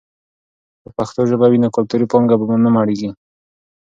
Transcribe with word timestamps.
که 0.81 0.89
پښتو 0.97 1.21
ژبه 1.29 1.47
وي، 1.49 1.59
نو 1.63 1.69
کلتوري 1.75 2.05
پانګه 2.11 2.35
به 2.39 2.45
نه 2.63 2.69
مړېږي. 2.75 3.09